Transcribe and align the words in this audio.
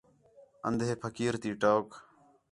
اندھے 0.67 0.91
پھقیر 1.01 1.33
تی 1.41 1.51
ٹوک 1.61 1.89